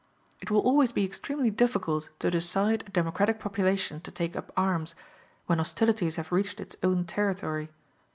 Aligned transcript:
It 0.41 0.49
will 0.49 0.61
always 0.61 0.91
be 0.91 1.05
extremely 1.05 1.51
difficult 1.51 2.09
to 2.17 2.31
decide 2.31 2.85
a 2.87 2.89
democratic 2.89 3.39
population 3.39 4.01
to 4.01 4.09
take 4.09 4.35
up 4.35 4.51
arms, 4.57 4.95
when 5.45 5.59
hostilities 5.59 6.15
have 6.15 6.31
reached 6.31 6.59
its 6.59 6.75
own 6.81 7.05
territory. 7.05 7.69